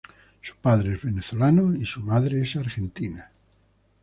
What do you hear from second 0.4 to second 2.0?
Su padre es venezolano y su